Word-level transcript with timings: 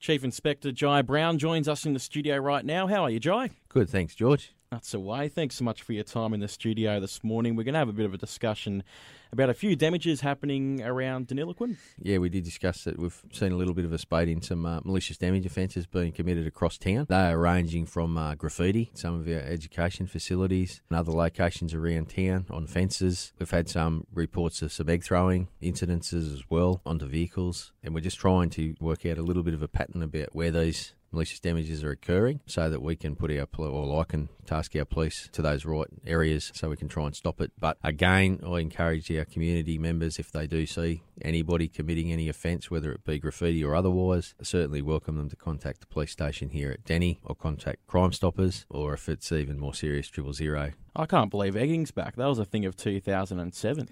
Chief 0.00 0.24
Inspector 0.24 0.72
Jai 0.72 1.02
Brown 1.02 1.38
joins 1.38 1.68
us 1.68 1.84
in 1.84 1.92
the 1.92 1.98
studio 2.00 2.38
right 2.38 2.64
now. 2.64 2.86
How 2.86 3.04
are 3.04 3.10
you, 3.10 3.20
Jai? 3.20 3.50
Good, 3.68 3.90
thanks, 3.90 4.14
George. 4.14 4.54
That's 4.70 4.94
away. 4.94 5.28
Thanks 5.28 5.56
so 5.56 5.64
much 5.64 5.82
for 5.82 5.94
your 5.94 6.04
time 6.04 6.32
in 6.32 6.38
the 6.38 6.46
studio 6.46 7.00
this 7.00 7.24
morning. 7.24 7.56
We're 7.56 7.64
going 7.64 7.72
to 7.72 7.80
have 7.80 7.88
a 7.88 7.92
bit 7.92 8.06
of 8.06 8.14
a 8.14 8.18
discussion 8.18 8.84
about 9.32 9.50
a 9.50 9.54
few 9.54 9.74
damages 9.74 10.20
happening 10.20 10.80
around 10.80 11.26
Deniliquin. 11.26 11.76
Yeah, 12.00 12.18
we 12.18 12.28
did 12.28 12.44
discuss 12.44 12.84
that. 12.84 12.96
We've 12.96 13.20
seen 13.32 13.50
a 13.50 13.56
little 13.56 13.74
bit 13.74 13.84
of 13.84 13.92
a 13.92 13.98
spate 13.98 14.28
in 14.28 14.42
some 14.42 14.64
uh, 14.64 14.78
malicious 14.84 15.16
damage 15.16 15.44
offences 15.44 15.88
being 15.88 16.12
committed 16.12 16.46
across 16.46 16.78
town. 16.78 17.06
They 17.08 17.16
are 17.16 17.36
ranging 17.36 17.84
from 17.84 18.16
uh, 18.16 18.36
graffiti, 18.36 18.92
some 18.94 19.18
of 19.18 19.26
our 19.26 19.40
education 19.40 20.06
facilities, 20.06 20.82
and 20.88 20.96
other 20.96 21.10
locations 21.10 21.74
around 21.74 22.10
town 22.10 22.46
on 22.48 22.68
fences. 22.68 23.32
We've 23.40 23.50
had 23.50 23.68
some 23.68 24.06
reports 24.14 24.62
of 24.62 24.72
some 24.72 24.88
egg 24.88 25.02
throwing 25.02 25.48
incidences 25.60 26.32
as 26.32 26.44
well 26.48 26.80
onto 26.86 27.06
vehicles, 27.06 27.72
and 27.82 27.92
we're 27.92 28.02
just 28.02 28.20
trying 28.20 28.50
to 28.50 28.76
work 28.78 29.04
out 29.04 29.18
a 29.18 29.22
little 29.22 29.42
bit 29.42 29.54
of 29.54 29.62
a 29.62 29.68
pattern 29.68 30.00
about 30.00 30.32
where 30.32 30.52
these 30.52 30.92
malicious 31.12 31.40
damages 31.40 31.82
are 31.82 31.90
occurring 31.90 32.40
so 32.46 32.70
that 32.70 32.82
we 32.82 32.96
can 32.96 33.16
put 33.16 33.30
our, 33.30 33.46
or 33.58 34.00
I 34.00 34.04
can 34.04 34.28
task 34.46 34.74
our 34.76 34.84
police 34.84 35.28
to 35.32 35.42
those 35.42 35.64
right 35.64 35.88
areas 36.06 36.52
so 36.54 36.70
we 36.70 36.76
can 36.76 36.88
try 36.88 37.06
and 37.06 37.14
stop 37.14 37.40
it. 37.40 37.52
But 37.58 37.78
again, 37.82 38.40
I 38.46 38.60
encourage 38.60 39.10
our 39.12 39.24
community 39.24 39.78
members, 39.78 40.18
if 40.18 40.30
they 40.30 40.46
do 40.46 40.66
see 40.66 41.02
anybody 41.22 41.68
committing 41.68 42.12
any 42.12 42.28
offence, 42.28 42.70
whether 42.70 42.92
it 42.92 43.04
be 43.04 43.18
graffiti 43.18 43.64
or 43.64 43.74
otherwise, 43.74 44.34
certainly 44.42 44.82
welcome 44.82 45.16
them 45.16 45.28
to 45.30 45.36
contact 45.36 45.80
the 45.80 45.86
police 45.86 46.12
station 46.12 46.50
here 46.50 46.70
at 46.70 46.84
Denny 46.84 47.20
or 47.24 47.34
contact 47.34 47.86
Crime 47.86 48.12
Stoppers, 48.12 48.66
or 48.68 48.94
if 48.94 49.08
it's 49.08 49.32
even 49.32 49.58
more 49.58 49.74
serious, 49.74 50.08
triple 50.08 50.32
zero. 50.32 50.72
I 50.94 51.06
can't 51.06 51.30
believe 51.30 51.56
egging's 51.56 51.90
back. 51.90 52.16
That 52.16 52.26
was 52.26 52.38
a 52.38 52.44
thing 52.44 52.64
of 52.64 52.76
2007 52.76 53.88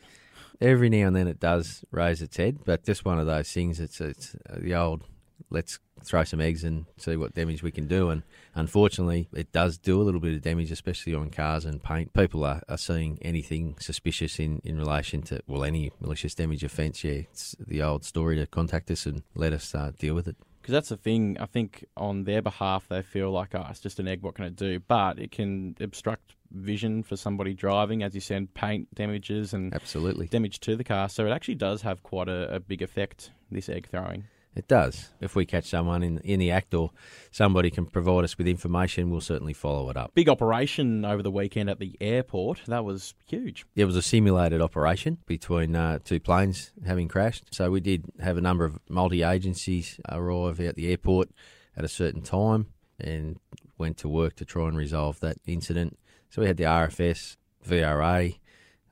every 0.60 0.88
now 0.88 1.06
and 1.06 1.14
then 1.14 1.28
it 1.28 1.38
does 1.38 1.84
raise 1.92 2.20
its 2.20 2.36
head, 2.36 2.58
but 2.64 2.84
just 2.84 3.04
one 3.04 3.18
of 3.18 3.26
those 3.26 3.50
things. 3.52 3.78
It's 3.80 4.00
it's 4.00 4.34
the 4.56 4.74
old 4.74 5.04
let's 5.50 5.78
throw 6.04 6.24
some 6.24 6.40
eggs 6.40 6.64
and 6.64 6.86
see 6.96 7.16
what 7.16 7.34
damage 7.34 7.62
we 7.62 7.70
can 7.70 7.86
do. 7.86 8.10
And 8.10 8.22
unfortunately, 8.54 9.28
it 9.32 9.52
does 9.52 9.78
do 9.78 10.00
a 10.00 10.04
little 10.04 10.20
bit 10.20 10.34
of 10.34 10.42
damage, 10.42 10.70
especially 10.70 11.14
on 11.14 11.30
cars 11.30 11.64
and 11.64 11.82
paint. 11.82 12.12
People 12.12 12.44
are, 12.44 12.62
are 12.68 12.78
seeing 12.78 13.18
anything 13.22 13.76
suspicious 13.80 14.38
in, 14.38 14.60
in 14.64 14.78
relation 14.78 15.22
to, 15.22 15.40
well, 15.46 15.64
any 15.64 15.92
malicious 16.00 16.34
damage 16.34 16.64
offence. 16.64 17.04
Yeah, 17.04 17.12
it's 17.12 17.56
the 17.58 17.82
old 17.82 18.04
story 18.04 18.36
to 18.36 18.46
contact 18.46 18.90
us 18.90 19.06
and 19.06 19.22
let 19.34 19.52
us 19.52 19.74
uh, 19.74 19.92
deal 19.98 20.14
with 20.14 20.28
it. 20.28 20.36
Because 20.60 20.72
that's 20.72 20.88
the 20.90 20.96
thing, 20.98 21.38
I 21.40 21.46
think 21.46 21.86
on 21.96 22.24
their 22.24 22.42
behalf, 22.42 22.88
they 22.88 23.00
feel 23.00 23.30
like, 23.30 23.54
oh, 23.54 23.66
it's 23.70 23.80
just 23.80 24.00
an 24.00 24.08
egg, 24.08 24.22
what 24.22 24.34
can 24.34 24.44
it 24.44 24.54
do? 24.54 24.80
But 24.80 25.18
it 25.18 25.30
can 25.30 25.74
obstruct 25.80 26.34
vision 26.50 27.02
for 27.02 27.16
somebody 27.16 27.54
driving, 27.54 28.02
as 28.02 28.14
you 28.14 28.20
said, 28.20 28.52
paint 28.52 28.94
damages 28.94 29.54
and 29.54 29.72
absolutely 29.72 30.26
damage 30.26 30.60
to 30.60 30.76
the 30.76 30.84
car. 30.84 31.08
So 31.08 31.26
it 31.26 31.30
actually 31.30 31.54
does 31.54 31.80
have 31.82 32.02
quite 32.02 32.28
a, 32.28 32.54
a 32.54 32.60
big 32.60 32.82
effect, 32.82 33.30
this 33.50 33.70
egg 33.70 33.88
throwing. 33.90 34.24
It 34.54 34.66
does. 34.66 35.10
If 35.20 35.36
we 35.36 35.46
catch 35.46 35.66
someone 35.66 36.02
in 36.02 36.18
in 36.18 36.40
the 36.40 36.50
act 36.50 36.74
or 36.74 36.90
somebody 37.30 37.70
can 37.70 37.86
provide 37.86 38.24
us 38.24 38.36
with 38.36 38.48
information, 38.48 39.10
we'll 39.10 39.20
certainly 39.20 39.52
follow 39.52 39.88
it 39.88 39.96
up. 39.96 40.14
Big 40.14 40.28
operation 40.28 41.04
over 41.04 41.22
the 41.22 41.30
weekend 41.30 41.70
at 41.70 41.78
the 41.78 41.96
airport. 42.00 42.62
That 42.66 42.84
was 42.84 43.14
huge. 43.26 43.66
It 43.76 43.84
was 43.84 43.94
a 43.94 44.02
simulated 44.02 44.60
operation 44.60 45.18
between 45.26 45.76
uh, 45.76 46.00
two 46.02 46.18
planes 46.18 46.72
having 46.84 47.08
crashed. 47.08 47.54
So 47.54 47.70
we 47.70 47.80
did 47.80 48.06
have 48.20 48.36
a 48.36 48.40
number 48.40 48.64
of 48.64 48.78
multi 48.88 49.22
agencies 49.22 50.00
arrive 50.10 50.60
at 50.60 50.74
the 50.74 50.90
airport 50.90 51.30
at 51.76 51.84
a 51.84 51.88
certain 51.88 52.22
time 52.22 52.66
and 52.98 53.38
went 53.76 53.96
to 53.98 54.08
work 54.08 54.34
to 54.36 54.44
try 54.44 54.66
and 54.66 54.76
resolve 54.76 55.20
that 55.20 55.36
incident. 55.46 55.96
So 56.30 56.42
we 56.42 56.48
had 56.48 56.56
the 56.56 56.64
RFS, 56.64 57.36
VRA, 57.64 58.38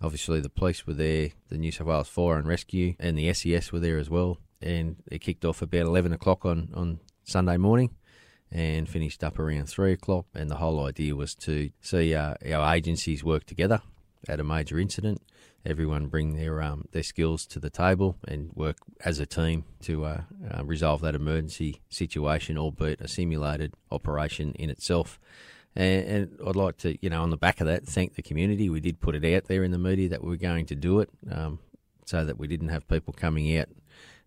obviously 0.01 0.41
the 0.41 0.48
police 0.48 0.87
were 0.87 0.95
there, 0.95 1.31
the 1.48 1.59
New 1.59 1.73
South 1.73 1.89
Wales 1.89 2.09
Fire 2.09 2.37
and 2.37 2.47
Rescue, 2.47 2.95
and 3.01 3.19
the 3.19 3.33
SES 3.33 3.73
were 3.73 3.81
there 3.81 3.98
as 3.98 4.09
well 4.09 4.39
and 4.61 4.97
it 5.11 5.21
kicked 5.21 5.45
off 5.45 5.62
about 5.62 5.87
11 5.87 6.12
o'clock 6.12 6.45
on, 6.45 6.71
on 6.75 7.01
Sunday 7.25 7.57
morning 7.57 7.91
and 8.51 8.89
finished 8.89 9.25
up 9.25 9.39
around 9.39 9.67
3 9.67 9.93
o'clock. 9.93 10.27
And 10.35 10.51
the 10.51 10.57
whole 10.57 10.85
idea 10.85 11.15
was 11.15 11.35
to 11.37 11.71
see 11.81 12.15
uh, 12.15 12.35
our 12.53 12.75
agencies 12.75 13.25
work 13.25 13.45
together 13.45 13.83
at 14.29 14.41
a 14.41 14.45
major 14.45 14.79
incident. 14.79 15.23
Everyone 15.64 16.07
bring 16.07 16.36
their 16.36 16.63
um, 16.63 16.85
their 16.92 17.03
skills 17.03 17.45
to 17.47 17.58
the 17.58 17.70
table 17.70 18.17
and 18.29 18.53
work 18.55 18.77
as 19.05 19.19
a 19.19 19.27
team 19.27 19.64
to 19.83 20.05
uh, 20.05 20.20
uh, 20.48 20.64
resolve 20.64 21.01
that 21.01 21.17
emergency 21.17 21.83
situation, 21.89 22.57
albeit 22.57 23.01
a 23.01 23.09
simulated 23.09 23.75
operation 23.91 24.53
in 24.53 24.70
itself. 24.70 25.19
And, 25.75 26.07
and, 26.07 26.39
I'd 26.47 26.57
like 26.57 26.79
to, 26.79 26.97
you 27.03 27.11
know, 27.11 27.20
on 27.20 27.30
the 27.30 27.36
back 27.36 27.61
of 27.61 27.67
that, 27.67 27.85
thank 27.85 28.14
the 28.14 28.23
community. 28.23 28.70
We 28.70 28.80
did 28.80 29.01
put 29.01 29.14
it 29.14 29.35
out 29.35 29.47
there 29.47 29.63
in 29.63 29.73
the 29.73 29.79
media 29.79 30.09
that 30.09 30.23
we 30.23 30.30
were 30.30 30.36
going 30.36 30.67
to 30.67 30.77
do 30.77 31.01
it, 31.01 31.11
um, 31.30 31.59
so 32.07 32.25
that 32.25 32.39
we 32.39 32.47
didn't 32.47 32.69
have 32.69 32.89
people 32.89 33.13
coming 33.13 33.59
out 33.59 33.69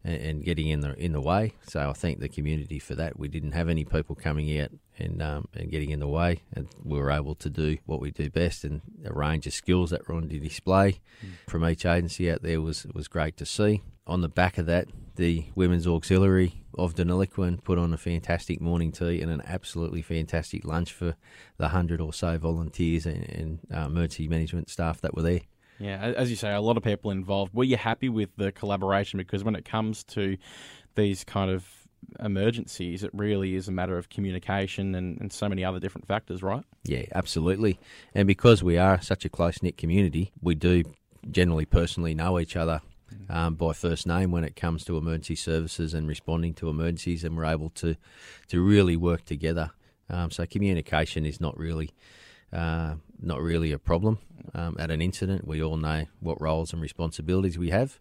and, 0.04 0.44
getting 0.44 0.68
in 0.68 0.80
the 0.82 0.94
in 0.96 1.14
the 1.14 1.22
way. 1.22 1.54
So 1.68 1.90
I 1.90 1.94
thank 1.94 2.20
the 2.20 2.30
community 2.30 2.80
for 2.80 2.96
that. 2.96 3.20
We 3.20 3.28
didn't 3.28 3.52
have 3.52 3.70
any 3.70 3.86
people 3.86 4.16
coming 4.16 4.60
out 4.60 4.72
and 4.98 5.22
um, 5.22 5.48
and 5.54 5.70
getting 5.70 5.92
in 5.92 6.00
the 6.00 6.08
way, 6.08 6.42
and 6.54 6.68
we 6.84 7.00
were 7.00 7.12
able 7.12 7.36
to 7.36 7.50
do 7.50 7.78
what 7.86 8.02
we 8.02 8.12
do 8.12 8.30
best. 8.30 8.64
And 8.64 8.82
a 9.06 9.14
range 9.14 9.48
of 9.48 9.54
skills 9.54 9.90
that 9.92 10.08
were 10.08 10.16
on 10.16 10.28
display 10.28 11.00
mm. 11.24 11.30
from 11.50 11.66
each 11.66 11.86
agency 11.86 12.32
out 12.32 12.42
there 12.42 12.62
was 12.62 12.86
was 12.94 13.08
great 13.08 13.38
to 13.38 13.46
see. 13.46 13.82
On 14.08 14.22
the 14.22 14.30
back 14.30 14.58
of 14.58 14.66
that, 14.66 14.88
the 15.18 15.46
Women's 15.54 15.86
Auxiliary 15.86 16.64
of 16.78 16.96
Deniliquin 16.96 17.64
put 17.64 17.78
on 17.78 17.94
a 17.94 17.98
fantastic 17.98 18.60
morning 18.60 18.92
tea 18.92 19.22
and 19.22 19.30
an 19.30 19.44
absolutely 19.46 20.02
fantastic 20.02 20.66
lunch 20.66 20.94
for 20.94 21.16
the 21.58 21.68
hundred 21.68 22.02
or 22.02 22.14
so 22.14 22.38
volunteers 22.38 23.06
and, 23.06 23.30
and 23.30 23.60
uh, 23.72 23.86
emergency 23.86 24.28
management 24.28 24.70
staff 24.70 25.02
that 25.02 25.14
were 25.14 25.22
there. 25.22 25.42
Yeah, 25.80 26.14
as 26.18 26.30
you 26.30 26.36
say, 26.36 26.54
a 26.54 26.62
lot 26.62 26.78
of 26.78 26.84
people 26.84 27.12
involved. 27.12 27.54
Were 27.54 27.64
you 27.64 27.78
happy 27.78 28.10
with 28.10 28.30
the 28.36 28.52
collaboration? 28.52 29.18
Because 29.18 29.44
when 29.44 29.56
it 29.56 29.66
comes 29.66 30.04
to 30.06 30.38
these 30.96 31.24
kind 31.24 31.50
of 31.50 31.66
emergencies, 32.20 33.04
it 33.04 33.12
really 33.14 33.56
is 33.56 33.68
a 33.68 33.72
matter 33.72 33.98
of 33.98 34.10
communication 34.10 34.96
and, 34.96 35.20
and 35.22 35.32
so 35.32 35.48
many 35.48 35.64
other 35.64 35.80
different 35.80 36.08
factors, 36.08 36.44
right? 36.44 36.64
Yeah, 36.84 37.06
absolutely. 37.14 37.80
And 38.14 38.28
because 38.28 38.64
we 38.64 38.78
are 38.78 39.02
such 39.02 39.26
a 39.26 39.30
close 39.30 39.62
knit 39.64 39.78
community, 39.78 40.32
we 40.42 40.56
do 40.56 40.84
generally 41.32 41.66
personally 41.66 42.14
know 42.14 42.40
each 42.40 42.56
other 42.56 42.82
mm. 43.14 43.34
um, 43.34 43.56
by 43.56 43.74
first 43.74 44.08
name 44.08 44.32
when 44.32 44.44
it 44.44 44.56
comes 44.56 44.84
to 44.86 44.98
emergency 44.98 45.36
services 45.36 45.94
and 45.94 46.08
responding 46.08 46.54
to 46.56 46.70
emergencies, 46.70 47.24
and 47.24 47.38
we're 47.38 47.46
able 47.46 47.70
to 47.70 47.96
to 48.48 48.62
really 48.62 48.96
work 48.96 49.26
together. 49.26 49.72
Um, 50.10 50.32
so 50.32 50.46
communication 50.46 51.26
is 51.26 51.40
not 51.40 51.58
really 51.58 51.92
uh, 52.54 52.96
not 53.22 53.42
really 53.42 53.72
a 53.72 53.80
problem 53.80 54.20
um, 54.54 54.76
at 54.80 54.92
an 54.92 55.02
incident. 55.02 55.48
We 55.48 55.62
all 55.62 55.78
know 55.78 56.06
what 56.20 56.42
roles 56.42 56.74
and 56.74 56.82
responsibilities 56.82 57.58
we 57.58 57.70
have, 57.70 58.00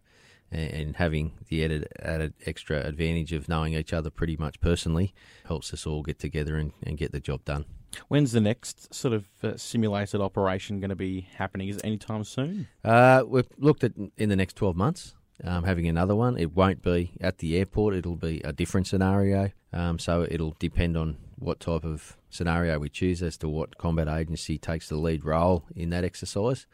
and, 0.51 0.71
and 0.71 0.97
having 0.97 1.33
the 1.49 1.65
added, 1.65 1.89
added 2.01 2.35
extra 2.47 2.81
advantage 2.81 3.33
of 3.33 3.49
knowing 3.49 3.75
each 3.75 3.93
other 3.93 4.11
pretty 4.11 4.37
much 4.37 4.61
personally 4.61 5.15
helps 5.47 5.73
us 5.73 5.87
all 5.87 6.03
get 6.03 6.19
together 6.19 6.57
and, 6.57 6.73
and 6.83 6.97
get 6.99 7.13
the 7.13 7.21
job 7.21 7.45
done. 7.45 7.65
When's 8.09 8.33
the 8.33 8.41
next 8.41 8.95
sort 8.95 9.15
of 9.15 9.27
uh, 9.43 9.57
simulated 9.57 10.21
operation 10.21 10.79
going 10.79 10.91
to 10.91 10.97
be 10.97 11.27
happening? 11.37 11.69
Is 11.69 11.79
it 11.79 11.85
anytime 11.85 12.23
soon? 12.25 12.69
Uh, 12.85 13.23
we've 13.27 13.49
looked 13.57 13.83
at 13.83 13.93
in 14.17 14.29
the 14.29 14.37
next 14.37 14.57
12 14.57 14.77
months. 14.77 15.15
Um, 15.45 15.63
having 15.63 15.87
another 15.87 16.17
one. 16.17 16.37
It 16.37 16.57
won't 16.57 16.83
be 16.83 17.13
at 17.21 17.39
the 17.39 17.57
airport, 17.59 17.95
it'll 17.95 18.17
be 18.17 18.41
a 18.45 18.53
different 18.53 18.89
scenario. 18.89 19.53
Um, 19.73 20.01
so 20.01 20.27
it'll 20.29 20.57
depend 20.59 20.97
on 20.97 21.17
what 21.41 21.61
type 21.61 21.85
of 21.85 22.17
scenario 22.31 22.79
we 22.79 22.89
choose 22.89 23.23
as 23.23 23.37
to 23.39 23.49
what 23.49 23.79
combat 23.79 24.09
agency 24.09 24.59
takes 24.59 24.89
the 24.89 24.97
lead 24.97 25.25
role 25.25 25.65
in 25.75 25.91
that 25.91 26.05
exercise. 26.05 26.67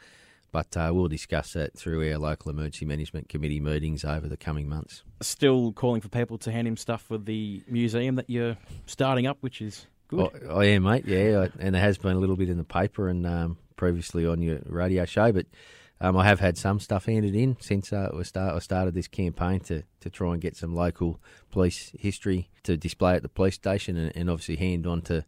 But 0.53 0.77
uh, 0.77 0.93
we'll 0.95 1.09
discuss 1.09 1.55
that 1.55 1.77
through 1.77 2.13
our 2.13 2.19
local 2.19 2.51
emergency 2.51 2.85
management 2.85 3.29
committee 3.29 3.59
meetings 3.59 4.05
over 4.05 4.29
the 4.29 4.37
coming 4.37 4.69
months. 4.69 5.03
Still 5.21 5.73
calling 5.73 6.01
for 6.01 6.09
people 6.09 6.39
to 6.39 6.53
hand 6.53 6.69
him 6.69 6.77
stuff 6.77 7.03
for 7.03 7.19
the 7.19 7.65
museum 7.67 8.15
that 8.17 8.31
you're 8.31 8.57
starting 8.87 9.27
up, 9.27 9.39
which 9.41 9.61
is 9.61 9.87
good. 10.07 10.31
Oh, 10.49 10.61
I 10.61 10.67
am, 10.67 10.85
mate. 10.85 11.07
Yeah, 11.07 11.49
and 11.59 11.75
there 11.75 11.83
has 11.83 11.99
been 11.99 12.13
a 12.13 12.21
little 12.21 12.37
bit 12.37 12.49
in 12.49 12.57
the 12.57 12.65
paper 12.65 13.09
and 13.09 13.27
um, 13.27 13.59
previously 13.77 14.27
on 14.27 14.43
your 14.43 14.61
radio 14.67 15.05
show, 15.05 15.33
but 15.33 15.47
um, 16.04 16.19
I 16.19 16.25
have 16.25 16.38
had 16.38 16.59
some 16.59 16.81
stuff 16.81 17.06
handed 17.06 17.34
in 17.34 17.56
since 17.60 17.91
uh, 17.91 18.10
we 18.15 18.25
start, 18.25 18.54
I 18.54 18.59
started 18.59 18.92
this 18.92 19.09
campaign 19.09 19.60
to, 19.60 19.84
to 20.00 20.10
try 20.10 20.34
and 20.34 20.41
get 20.41 20.54
some 20.54 20.75
local 20.75 21.19
police 21.50 21.92
history 21.98 22.50
to 22.65 22.76
display 22.76 23.15
at 23.15 23.22
the 23.22 23.28
police 23.31 23.54
station 23.54 23.97
and, 23.97 24.12
and 24.15 24.28
obviously 24.28 24.56
hand 24.56 24.86
on 24.86 25.01
to 25.03 25.24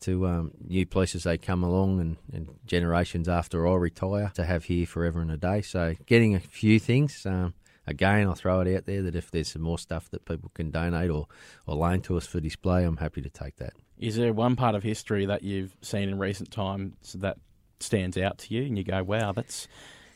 to 0.00 0.26
um, 0.26 0.50
new 0.66 0.84
police 0.84 1.14
as 1.14 1.22
they 1.22 1.38
come 1.38 1.62
along 1.62 2.00
and, 2.00 2.16
and, 2.32 2.48
generations 2.66 3.28
after 3.28 3.68
I 3.68 3.74
retire 3.74 4.32
to 4.34 4.44
have 4.44 4.64
here 4.64 4.84
forever 4.84 5.20
and 5.20 5.30
a 5.30 5.36
day. 5.36 5.62
So 5.62 5.94
getting 6.06 6.34
a 6.34 6.40
few 6.40 6.80
things. 6.80 7.24
Um, 7.24 7.54
again, 7.86 8.26
I'll 8.26 8.34
throw 8.34 8.60
it 8.62 8.76
out 8.76 8.86
there 8.86 9.02
that 9.02 9.14
if 9.14 9.30
there's 9.30 9.52
some 9.52 9.62
more 9.62 9.78
stuff 9.78 10.10
that 10.10 10.24
people 10.24 10.50
can 10.54 10.72
donate 10.72 11.08
or, 11.08 11.28
or 11.68 11.76
loan 11.76 12.00
to 12.02 12.16
us 12.16 12.26
for 12.26 12.40
display, 12.40 12.82
I'm 12.82 12.96
happy 12.96 13.22
to 13.22 13.30
take 13.30 13.56
that. 13.56 13.74
Is 13.96 14.16
there 14.16 14.32
one 14.32 14.56
part 14.56 14.74
of 14.74 14.82
history 14.82 15.26
that 15.26 15.44
you've 15.44 15.76
seen 15.82 16.08
in 16.08 16.18
recent 16.18 16.50
times 16.50 17.12
that 17.12 17.38
stands 17.78 18.18
out 18.18 18.38
to 18.38 18.54
you 18.54 18.64
and 18.64 18.76
you 18.76 18.82
go, 18.82 19.04
wow, 19.04 19.30
that's 19.30 19.68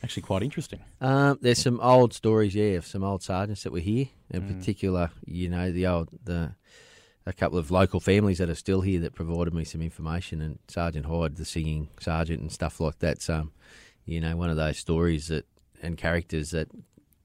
actually 0.03 0.23
quite 0.23 0.43
interesting. 0.43 0.79
Um, 1.01 1.39
there's 1.41 1.61
some 1.61 1.79
old 1.79 2.13
stories, 2.13 2.55
yeah, 2.55 2.77
of 2.77 2.85
some 2.85 3.03
old 3.03 3.23
sergeants 3.23 3.63
that 3.63 3.71
were 3.71 3.79
here. 3.79 4.07
In 4.29 4.41
mm. 4.41 4.57
particular, 4.57 5.11
you 5.25 5.49
know, 5.49 5.71
the 5.71 5.87
old 5.87 6.09
the 6.23 6.55
a 7.25 7.33
couple 7.33 7.57
of 7.57 7.71
local 7.71 7.99
families 7.99 8.37
that 8.37 8.49
are 8.49 8.55
still 8.55 8.81
here 8.81 9.01
that 9.01 9.13
provided 9.13 9.53
me 9.53 9.63
some 9.63 9.81
information, 9.81 10.41
and 10.41 10.59
Sergeant 10.67 11.05
Hyde, 11.05 11.35
the 11.35 11.45
singing 11.45 11.89
sergeant, 11.99 12.41
and 12.41 12.51
stuff 12.51 12.79
like 12.79 12.99
that. 12.99 13.21
So, 13.21 13.49
you 14.05 14.21
know, 14.21 14.35
one 14.35 14.49
of 14.49 14.55
those 14.55 14.77
stories 14.77 15.27
that 15.27 15.45
and 15.81 15.97
characters 15.97 16.51
that 16.51 16.69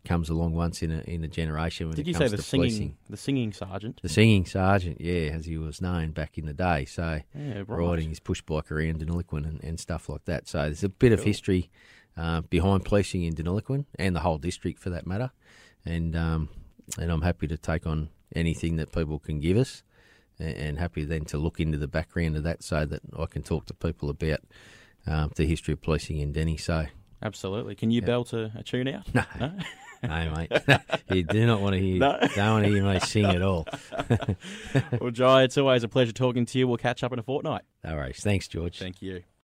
comes 0.04 0.28
along 0.28 0.54
once 0.54 0.82
in 0.82 0.90
a 0.90 1.00
in 1.02 1.22
a 1.22 1.28
generation 1.28 1.86
when 1.86 1.96
Did 1.96 2.06
it 2.06 2.08
you 2.08 2.14
say 2.14 2.28
the 2.28 2.42
singing, 2.42 2.68
policing. 2.68 2.96
the 3.08 3.16
singing 3.16 3.52
sergeant? 3.52 4.00
The 4.02 4.08
singing 4.08 4.44
sergeant, 4.44 5.00
yeah, 5.00 5.30
as 5.30 5.46
he 5.46 5.56
was 5.56 5.80
known 5.80 6.10
back 6.10 6.38
in 6.38 6.46
the 6.46 6.52
day. 6.52 6.84
So 6.84 7.20
Yeah, 7.34 7.58
right. 7.58 7.68
riding 7.68 8.08
his 8.08 8.20
push 8.20 8.42
bike 8.42 8.72
around 8.72 8.98
Deniliquin 8.98 9.46
and, 9.46 9.62
and 9.62 9.78
stuff 9.78 10.08
like 10.08 10.24
that. 10.24 10.48
So 10.48 10.62
there's 10.62 10.84
a 10.84 10.88
bit 10.88 11.12
of 11.12 11.22
history 11.22 11.70
uh, 12.16 12.42
behind 12.42 12.84
policing 12.84 13.22
in 13.22 13.34
Deniliquin 13.34 13.86
and 13.98 14.14
the 14.14 14.20
whole 14.20 14.38
district 14.38 14.78
for 14.78 14.90
that 14.90 15.06
matter. 15.06 15.30
And 15.84 16.14
um, 16.14 16.48
and 16.98 17.10
I'm 17.10 17.22
happy 17.22 17.46
to 17.48 17.56
take 17.56 17.86
on 17.86 18.10
anything 18.34 18.76
that 18.76 18.92
people 18.92 19.18
can 19.18 19.40
give 19.40 19.56
us, 19.56 19.82
and, 20.38 20.56
and 20.56 20.78
happy 20.78 21.04
then 21.04 21.24
to 21.26 21.38
look 21.38 21.60
into 21.60 21.78
the 21.78 21.88
background 21.88 22.36
of 22.36 22.42
that 22.44 22.62
so 22.62 22.84
that 22.84 23.00
I 23.18 23.26
can 23.26 23.42
talk 23.42 23.66
to 23.66 23.74
people 23.74 24.10
about 24.10 24.40
um, 25.06 25.32
the 25.36 25.46
history 25.46 25.72
of 25.72 25.82
policing 25.82 26.18
in 26.18 26.32
Denny. 26.32 26.56
So 26.56 26.86
Absolutely. 27.22 27.74
Can 27.74 27.90
you 27.90 28.02
belt 28.02 28.32
a, 28.32 28.52
a 28.56 28.62
tune 28.62 28.88
out? 28.88 29.12
no, 29.14 29.24
No? 29.38 29.52
no, 30.02 30.34
mate, 30.34 30.52
you 31.10 31.22
do 31.22 31.46
not 31.46 31.60
want 31.60 31.74
to 31.74 31.80
hear. 31.80 31.98
No. 31.98 32.18
Don't 32.34 32.52
want 32.52 32.64
to 32.64 32.70
hear 32.72 32.82
me 32.84 32.98
sing 33.00 33.26
at 33.26 33.42
all. 33.42 33.66
well, 35.00 35.10
Jai, 35.12 35.44
it's 35.44 35.56
always 35.56 35.84
a 35.84 35.88
pleasure 35.88 36.12
talking 36.12 36.44
to 36.46 36.58
you. 36.58 36.66
We'll 36.66 36.78
catch 36.78 37.04
up 37.04 37.12
in 37.12 37.18
a 37.20 37.22
fortnight. 37.22 37.62
No 37.84 37.94
worries. 37.94 38.20
Thanks, 38.20 38.48
George. 38.48 38.78
Thank 38.78 39.00
you. 39.02 39.22